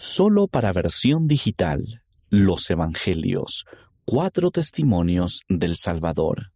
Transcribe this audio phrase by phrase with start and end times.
[0.00, 3.66] Solo para versión digital, Los Evangelios,
[4.04, 6.52] cuatro testimonios del Salvador,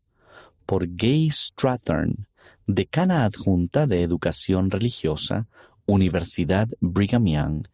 [0.64, 2.28] por Gay Strathern,
[2.68, 5.48] decana adjunta de Educación Religiosa,
[5.86, 7.66] Universidad Brigham Young,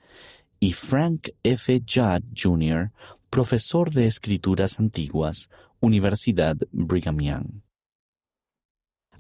[0.59, 1.83] y Frank F.
[1.87, 2.91] Judd Jr.,
[3.29, 5.51] profesor de Escrituras Antiguas,
[5.81, 7.61] Universidad Brigham Young.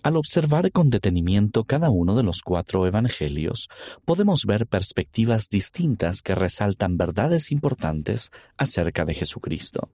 [0.09, 3.69] Al observar con detenimiento cada uno de los cuatro evangelios,
[4.07, 9.91] podemos ver perspectivas distintas que resaltan verdades importantes acerca de Jesucristo.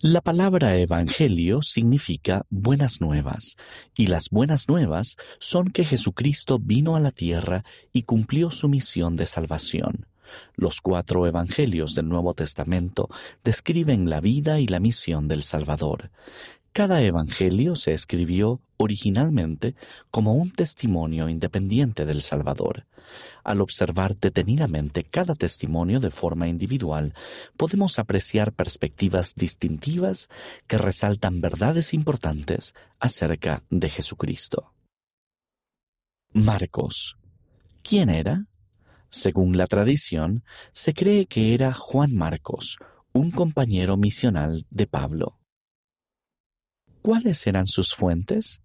[0.00, 3.54] La palabra evangelio significa buenas nuevas,
[3.94, 9.14] y las buenas nuevas son que Jesucristo vino a la tierra y cumplió su misión
[9.14, 10.08] de salvación.
[10.56, 13.08] Los cuatro evangelios del Nuevo Testamento
[13.44, 16.10] describen la vida y la misión del Salvador.
[16.72, 19.74] Cada evangelio se escribió originalmente
[20.10, 22.86] como un testimonio independiente del Salvador.
[23.42, 27.14] Al observar detenidamente cada testimonio de forma individual,
[27.56, 30.28] podemos apreciar perspectivas distintivas
[30.66, 34.72] que resaltan verdades importantes acerca de Jesucristo.
[36.32, 37.16] Marcos.
[37.82, 38.46] ¿Quién era?
[39.10, 42.76] Según la tradición, se cree que era Juan Marcos,
[43.12, 45.37] un compañero misional de Pablo.
[47.02, 48.60] ¿Cuáles eran sus fuentes?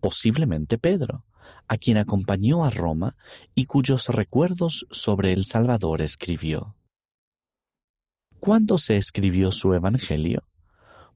[0.00, 1.24] Posiblemente Pedro,
[1.68, 3.16] a quien acompañó a Roma
[3.54, 6.76] y cuyos recuerdos sobre el Salvador escribió.
[8.40, 10.44] ¿Cuándo se escribió su Evangelio?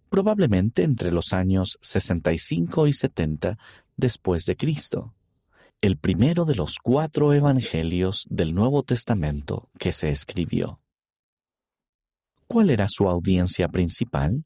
[0.09, 3.59] Probablemente entre los años 65 y 70
[3.97, 5.15] después de Cristo,
[5.81, 10.81] el primero de los cuatro Evangelios del Nuevo Testamento que se escribió.
[12.49, 14.45] ¿Cuál era su audiencia principal?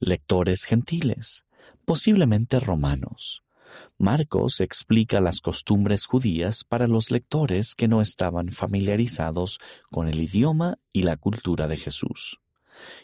[0.00, 1.44] Lectores gentiles,
[1.84, 3.42] posiblemente romanos.
[3.98, 10.78] Marcos explica las costumbres judías para los lectores que no estaban familiarizados con el idioma
[10.92, 12.40] y la cultura de Jesús.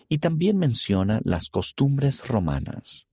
[0.09, 3.07] Y también menciona las costumbres romanas.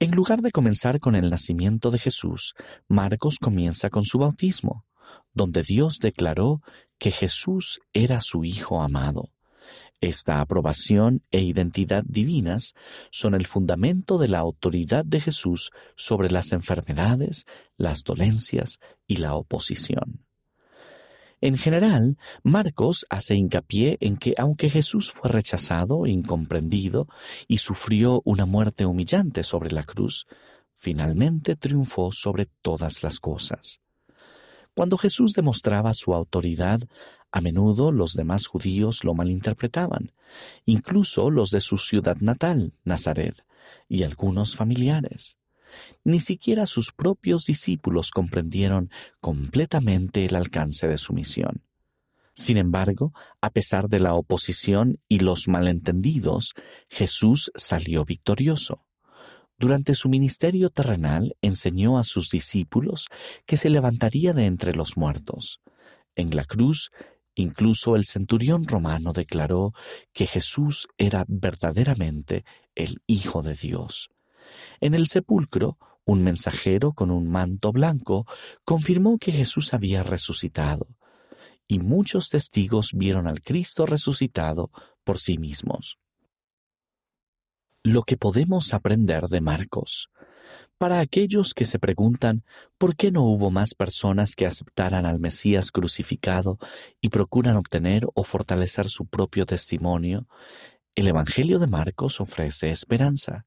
[0.00, 2.54] En lugar de comenzar con el nacimiento de Jesús,
[2.88, 4.84] Marcos comienza con su bautismo,
[5.32, 6.62] donde Dios declaró
[6.98, 9.30] que Jesús era su Hijo amado
[10.02, 12.74] esta aprobación e identidad divinas
[13.10, 17.46] son el fundamento de la autoridad de Jesús sobre las enfermedades,
[17.76, 20.26] las dolencias y la oposición.
[21.40, 27.06] En general, Marcos hace hincapié en que aunque Jesús fue rechazado, incomprendido
[27.46, 30.26] y sufrió una muerte humillante sobre la cruz,
[30.74, 33.80] finalmente triunfó sobre todas las cosas.
[34.74, 36.80] Cuando Jesús demostraba su autoridad,
[37.32, 40.12] a menudo los demás judíos lo malinterpretaban,
[40.66, 43.44] incluso los de su ciudad natal, Nazaret,
[43.88, 45.38] y algunos familiares.
[46.04, 48.90] Ni siquiera sus propios discípulos comprendieron
[49.20, 51.64] completamente el alcance de su misión.
[52.34, 56.54] Sin embargo, a pesar de la oposición y los malentendidos,
[56.88, 58.86] Jesús salió victorioso.
[59.58, 63.06] Durante su ministerio terrenal enseñó a sus discípulos
[63.46, 65.60] que se levantaría de entre los muertos.
[66.14, 66.90] En la cruz
[67.34, 69.72] Incluso el centurión romano declaró
[70.12, 72.44] que Jesús era verdaderamente
[72.74, 74.10] el Hijo de Dios.
[74.80, 78.26] En el sepulcro, un mensajero con un manto blanco
[78.64, 80.88] confirmó que Jesús había resucitado,
[81.66, 84.70] y muchos testigos vieron al Cristo resucitado
[85.04, 85.98] por sí mismos.
[87.82, 90.10] Lo que podemos aprender de Marcos
[90.82, 92.42] para aquellos que se preguntan
[92.76, 96.58] por qué no hubo más personas que aceptaran al Mesías crucificado
[97.00, 100.26] y procuran obtener o fortalecer su propio testimonio,
[100.96, 103.46] el Evangelio de Marcos ofrece esperanza.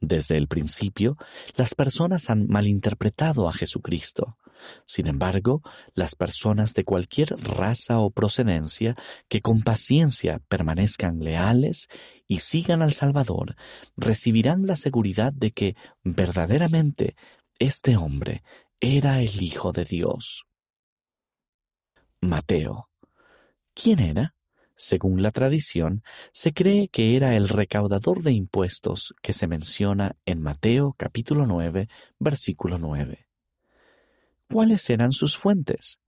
[0.00, 1.16] Desde el principio,
[1.56, 4.36] las personas han malinterpretado a Jesucristo.
[4.86, 5.62] Sin embargo,
[5.94, 8.96] las personas de cualquier raza o procedencia
[9.28, 11.88] que con paciencia permanezcan leales
[12.26, 13.56] y sigan al Salvador,
[13.96, 17.16] recibirán la seguridad de que verdaderamente
[17.58, 18.42] este hombre
[18.80, 20.44] era el Hijo de Dios.
[22.20, 22.88] Mateo.
[23.74, 24.33] ¿Quién era?
[24.76, 30.42] Según la tradición, se cree que era el recaudador de impuestos que se menciona en
[30.42, 31.88] Mateo capítulo 9,
[32.18, 33.26] versículo 9.
[34.50, 36.00] ¿Cuáles eran sus fuentes?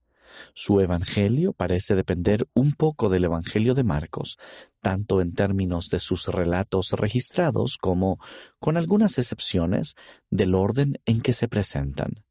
[0.53, 4.37] Su Evangelio parece depender un poco del Evangelio de Marcos,
[4.81, 8.19] tanto en términos de sus relatos registrados como,
[8.59, 9.95] con algunas excepciones,
[10.29, 12.23] del orden en que se presentan.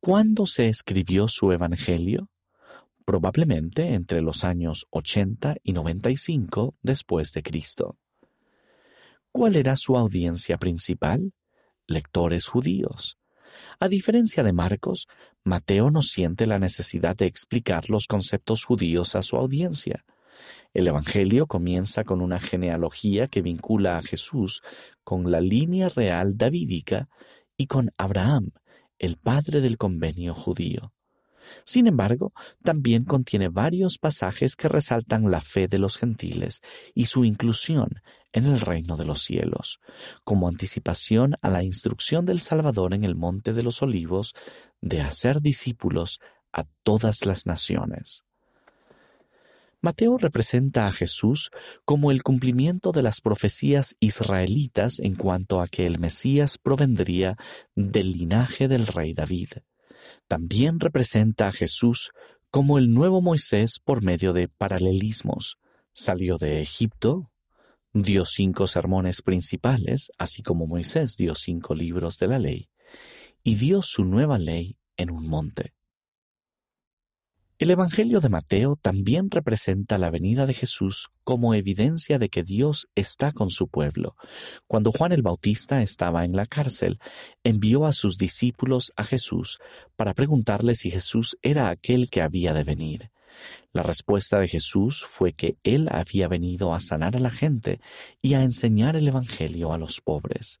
[0.00, 2.30] ¿Cuándo se escribió su Evangelio?
[3.06, 7.96] Probablemente entre los años 80 y 95 después de Cristo.
[9.30, 11.32] ¿Cuál era su audiencia principal?
[11.86, 13.16] Lectores judíos.
[13.78, 15.06] A diferencia de Marcos,
[15.44, 20.04] Mateo no siente la necesidad de explicar los conceptos judíos a su audiencia.
[20.74, 24.62] El Evangelio comienza con una genealogía que vincula a Jesús
[25.04, 27.08] con la línea real davídica
[27.56, 28.50] y con Abraham,
[28.98, 30.92] el padre del convenio judío.
[31.64, 32.32] Sin embargo,
[32.62, 36.62] también contiene varios pasajes que resaltan la fe de los gentiles
[36.94, 38.02] y su inclusión
[38.32, 39.80] en el reino de los cielos,
[40.24, 44.34] como anticipación a la instrucción del Salvador en el Monte de los Olivos
[44.80, 46.20] de hacer discípulos
[46.52, 48.24] a todas las naciones.
[49.80, 51.50] Mateo representa a Jesús
[51.84, 57.36] como el cumplimiento de las profecías israelitas en cuanto a que el Mesías provendría
[57.74, 59.50] del linaje del rey David.
[60.28, 62.10] También representa a Jesús
[62.50, 65.58] como el nuevo Moisés por medio de paralelismos.
[65.92, 67.30] Salió de Egipto,
[67.92, 72.68] dio cinco sermones principales, así como Moisés dio cinco libros de la ley,
[73.42, 75.75] y dio su nueva ley en un monte.
[77.58, 82.86] El Evangelio de Mateo también representa la venida de Jesús como evidencia de que Dios
[82.94, 84.14] está con su pueblo.
[84.66, 86.98] Cuando Juan el Bautista estaba en la cárcel,
[87.44, 89.58] envió a sus discípulos a Jesús
[89.96, 93.10] para preguntarle si Jesús era aquel que había de venir.
[93.72, 97.80] La respuesta de Jesús fue que Él había venido a sanar a la gente
[98.20, 100.60] y a enseñar el Evangelio a los pobres.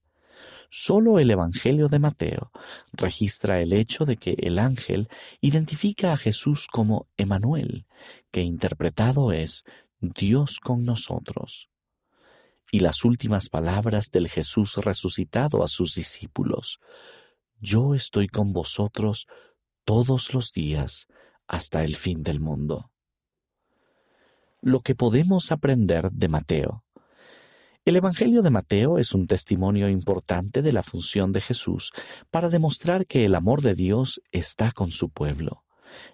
[0.70, 2.50] Solo el Evangelio de Mateo
[2.92, 5.08] registra el hecho de que el ángel
[5.40, 7.86] identifica a Jesús como Emanuel,
[8.30, 9.64] que interpretado es
[10.00, 11.68] Dios con nosotros.
[12.70, 16.80] Y las últimas palabras del Jesús resucitado a sus discípulos,
[17.60, 19.26] Yo estoy con vosotros
[19.84, 21.06] todos los días
[21.46, 22.90] hasta el fin del mundo.
[24.60, 26.85] Lo que podemos aprender de Mateo
[27.86, 31.92] el Evangelio de Mateo es un testimonio importante de la función de Jesús
[32.32, 35.62] para demostrar que el amor de Dios está con su pueblo.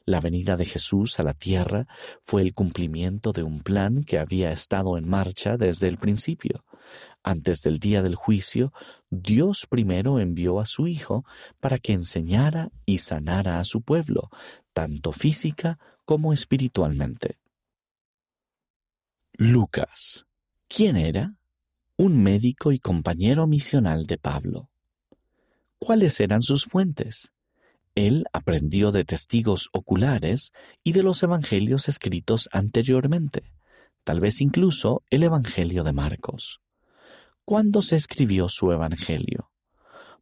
[0.04, 1.86] La venida de Jesús a la tierra
[2.20, 6.62] fue el cumplimiento de un plan que había estado en marcha desde el principio.
[7.22, 8.74] Antes del día del juicio,
[9.08, 11.24] Dios primero envió a su Hijo
[11.58, 14.28] para que enseñara y sanara a su pueblo,
[14.74, 17.38] tanto física como espiritualmente.
[19.32, 20.26] Lucas.
[20.68, 21.38] ¿Quién era?
[21.96, 24.70] Un médico y compañero misional de Pablo.
[25.78, 27.32] ¿Cuáles eran sus fuentes?
[27.94, 30.52] Él aprendió de testigos oculares
[30.82, 33.52] y de los evangelios escritos anteriormente,
[34.04, 36.60] tal vez incluso el Evangelio de Marcos.
[37.44, 39.50] ¿Cuándo se escribió su Evangelio?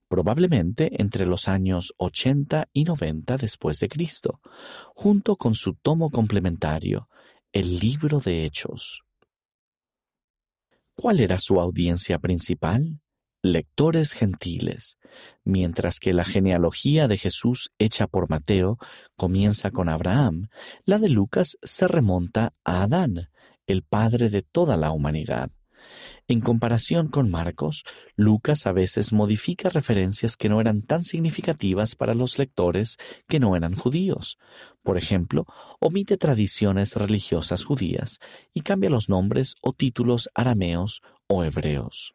[0.08, 4.40] Probablemente entre los años 80 y 90 después de Cristo,
[4.94, 7.08] junto con su tomo complementario,
[7.52, 9.04] el Libro de Hechos.
[11.00, 13.00] ¿Cuál era su audiencia principal?
[13.42, 14.98] Lectores gentiles,
[15.44, 18.76] mientras que la genealogía de Jesús hecha por Mateo
[19.16, 20.48] comienza con Abraham,
[20.84, 23.30] la de Lucas se remonta a Adán,
[23.66, 25.50] el padre de toda la humanidad.
[26.28, 27.84] En comparación con Marcos,
[28.16, 32.96] Lucas a veces modifica referencias que no eran tan significativas para los lectores
[33.28, 34.38] que no eran judíos.
[34.82, 35.46] Por ejemplo,
[35.80, 38.18] omite tradiciones religiosas judías
[38.54, 42.14] y cambia los nombres o títulos arameos o hebreos.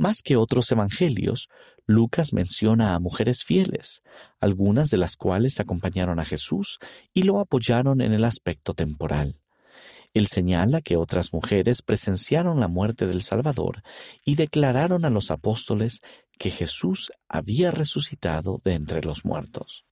[0.00, 1.48] Más que otros evangelios,
[1.86, 4.02] Lucas menciona a mujeres fieles,
[4.40, 6.78] algunas de las cuales acompañaron a Jesús
[7.12, 9.36] y lo apoyaron en el aspecto temporal.
[10.12, 13.82] Él señala que otras mujeres presenciaron la muerte del Salvador
[14.24, 16.00] y declararon a los apóstoles
[16.38, 19.84] que Jesús había resucitado de entre los muertos.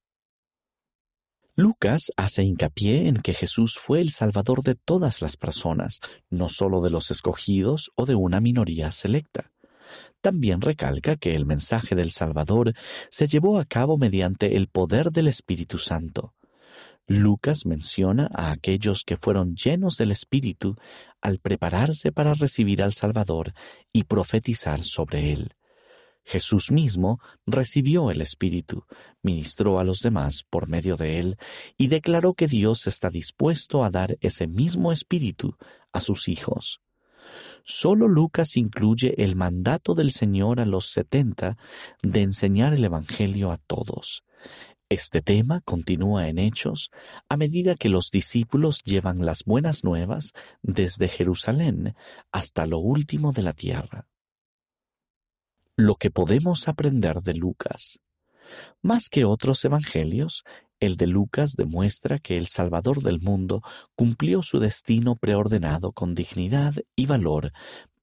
[1.54, 5.98] Lucas hace hincapié en que Jesús fue el Salvador de todas las personas,
[6.30, 9.50] no solo de los escogidos o de una minoría selecta.
[10.20, 12.74] También recalca que el mensaje del Salvador
[13.10, 16.32] se llevó a cabo mediante el poder del Espíritu Santo.
[17.08, 20.76] Lucas menciona a aquellos que fueron llenos del Espíritu
[21.22, 23.54] al prepararse para recibir al Salvador
[23.94, 25.54] y profetizar sobre él.
[26.26, 28.84] Jesús mismo recibió el Espíritu,
[29.22, 31.38] ministró a los demás por medio de él
[31.78, 35.56] y declaró que Dios está dispuesto a dar ese mismo Espíritu
[35.94, 36.82] a sus hijos.
[37.64, 41.56] Solo Lucas incluye el mandato del Señor a los setenta
[42.02, 44.22] de enseñar el Evangelio a todos.
[44.90, 46.90] Este tema continúa en Hechos
[47.28, 51.94] a medida que los discípulos llevan las buenas nuevas desde Jerusalén
[52.32, 54.06] hasta lo último de la tierra.
[55.76, 58.00] Lo que podemos aprender de Lucas.
[58.80, 60.42] Más que otros evangelios,
[60.80, 63.62] el de Lucas demuestra que el Salvador del mundo
[63.94, 67.52] cumplió su destino preordenado con dignidad y valor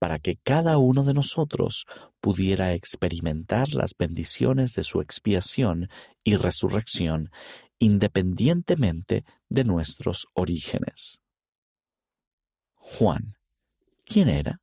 [0.06, 1.88] para que cada uno de nosotros
[2.22, 5.90] pudiera experimentar las bendiciones de su expiación
[6.24, 7.32] y resurrección
[7.80, 11.22] independientemente de nuestros orígenes.
[12.76, 13.40] Juan.
[14.06, 14.62] ¿Quién era?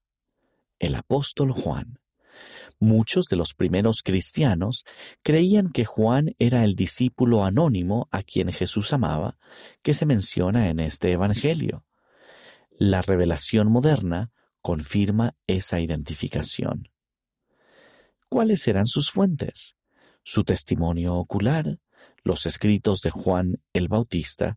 [0.78, 1.98] El apóstol Juan.
[2.78, 4.84] Muchos de los primeros cristianos
[5.24, 9.38] creían que Juan era el discípulo anónimo a quien Jesús amaba,
[9.82, 11.84] que se menciona en este Evangelio.
[12.78, 14.31] La revelación moderna
[14.62, 16.88] confirma esa identificación.
[18.28, 19.76] ¿Cuáles eran sus fuentes?
[20.22, 21.78] Su testimonio ocular,
[22.24, 24.56] los escritos de Juan el Bautista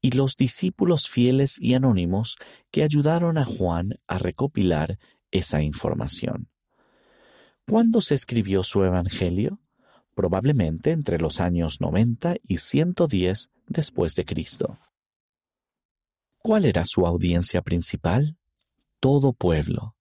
[0.00, 2.36] y los discípulos fieles y anónimos
[2.70, 4.98] que ayudaron a Juan a recopilar
[5.30, 6.48] esa información.
[7.68, 9.58] ¿Cuándo se escribió su Evangelio?
[10.14, 14.78] Probablemente entre los años 90 y 110 después de Cristo.
[16.38, 18.36] ¿Cuál era su audiencia principal?
[19.06, 19.94] Todo pueblo.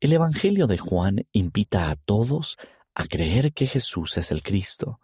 [0.00, 2.56] El Evangelio de Juan invita a todos
[2.92, 4.98] a creer que Jesús es el Cristo,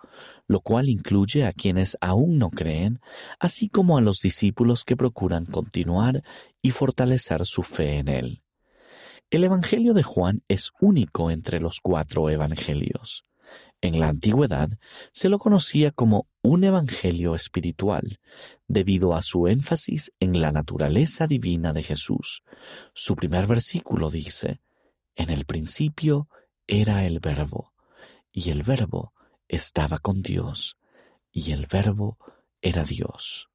[0.48, 2.98] lo cual incluye a quienes aún no creen,
[3.38, 6.24] así como a los discípulos que procuran continuar
[6.62, 8.42] y fortalecer su fe en Él.
[9.30, 13.24] El Evangelio de Juan es único entre los cuatro Evangelios.
[13.80, 14.68] En la antigüedad
[15.12, 18.20] se lo conocía como un Evangelio espiritual,
[18.68, 22.42] debido a su énfasis en la naturaleza divina de Jesús.
[22.92, 24.60] Su primer versículo dice,
[25.16, 26.28] En el principio
[26.66, 27.72] era el Verbo,
[28.30, 29.14] y el Verbo
[29.48, 30.76] estaba con Dios,
[31.32, 32.18] y el Verbo
[32.60, 33.48] era Dios.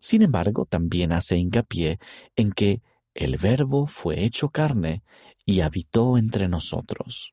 [0.00, 2.00] Sin embargo, también hace hincapié
[2.34, 2.82] en que
[3.14, 5.04] el Verbo fue hecho carne
[5.46, 7.30] y habitó entre nosotros.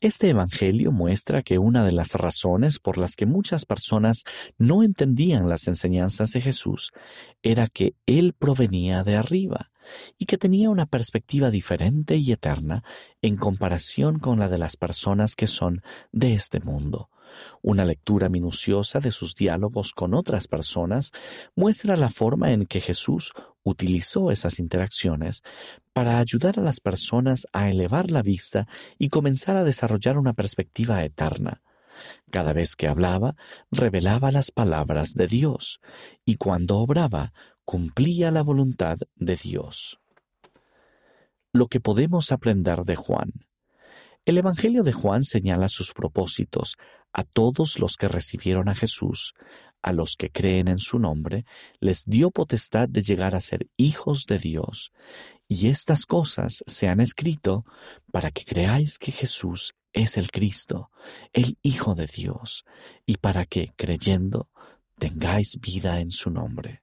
[0.00, 4.22] Este Evangelio muestra que una de las razones por las que muchas personas
[4.56, 6.92] no entendían las enseñanzas de Jesús
[7.42, 9.72] era que Él provenía de arriba
[10.16, 12.84] y que tenía una perspectiva diferente y eterna
[13.22, 17.10] en comparación con la de las personas que son de este mundo.
[17.60, 21.10] Una lectura minuciosa de sus diálogos con otras personas
[21.56, 23.32] muestra la forma en que Jesús
[23.68, 25.42] utilizó esas interacciones
[25.92, 28.66] para ayudar a las personas a elevar la vista
[28.98, 31.62] y comenzar a desarrollar una perspectiva eterna.
[32.30, 33.34] Cada vez que hablaba,
[33.70, 35.80] revelaba las palabras de Dios,
[36.24, 37.32] y cuando obraba,
[37.64, 39.98] cumplía la voluntad de Dios.
[41.52, 43.32] Lo que podemos aprender de Juan.
[44.24, 46.76] El Evangelio de Juan señala sus propósitos
[47.12, 49.34] a todos los que recibieron a Jesús,
[49.82, 51.44] a los que creen en su nombre,
[51.80, 54.92] les dio potestad de llegar a ser hijos de Dios.
[55.48, 57.64] Y estas cosas se han escrito
[58.12, 60.90] para que creáis que Jesús es el Cristo,
[61.32, 62.64] el Hijo de Dios,
[63.06, 64.48] y para que, creyendo,
[64.98, 66.82] tengáis vida en su nombre.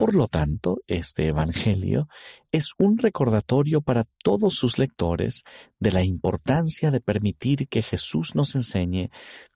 [0.00, 2.08] Por lo tanto, este Evangelio
[2.52, 5.44] es un recordatorio para todos sus lectores
[5.78, 9.10] de la importancia de permitir que Jesús nos enseñe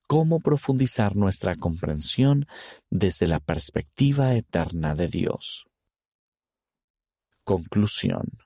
[0.06, 2.44] cómo profundizar nuestra comprensión
[2.90, 5.64] desde la perspectiva eterna de Dios.
[7.44, 8.43] Conclusión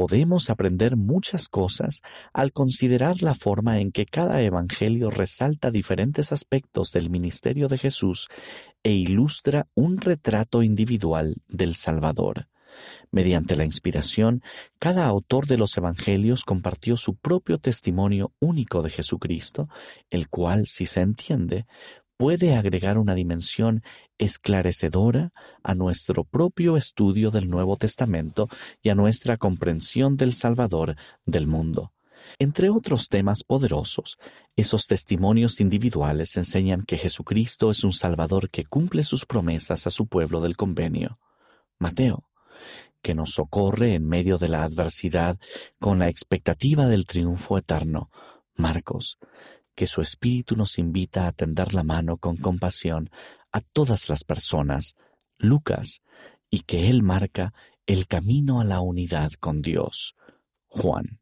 [0.00, 2.00] podemos aprender muchas cosas
[2.32, 8.28] al considerar la forma en que cada evangelio resalta diferentes aspectos del ministerio de Jesús
[8.82, 12.48] e ilustra un retrato individual del Salvador.
[13.10, 14.42] Mediante la inspiración,
[14.78, 19.68] cada autor de los Evangelios compartió su propio testimonio único de Jesucristo,
[20.08, 21.66] el cual, si se entiende,
[22.16, 23.82] puede agregar una dimensión
[24.20, 28.48] esclarecedora a nuestro propio estudio del Nuevo Testamento
[28.82, 31.92] y a nuestra comprensión del Salvador del mundo.
[32.38, 34.18] Entre otros temas poderosos,
[34.54, 40.06] esos testimonios individuales enseñan que Jesucristo es un Salvador que cumple sus promesas a su
[40.06, 41.18] pueblo del convenio.
[41.78, 42.28] Mateo,
[43.02, 45.38] que nos socorre en medio de la adversidad
[45.78, 48.10] con la expectativa del triunfo eterno.
[48.54, 49.18] Marcos,
[49.74, 53.10] que su espíritu nos invita a tender la mano con compasión
[53.52, 54.96] a todas las personas,
[55.38, 56.00] Lucas,
[56.50, 57.52] y que Él marca
[57.86, 60.14] el camino a la unidad con Dios,
[60.66, 61.19] Juan.